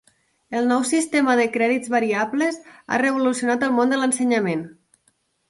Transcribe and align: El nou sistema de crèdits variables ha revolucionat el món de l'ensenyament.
El 0.59 0.69
nou 0.69 0.79
sistema 0.91 1.35
de 1.39 1.45
crèdits 1.57 1.91
variables 1.97 2.57
ha 2.71 2.99
revolucionat 3.03 3.67
el 3.69 3.77
món 3.79 3.95
de 3.95 4.01
l'ensenyament. 4.01 4.67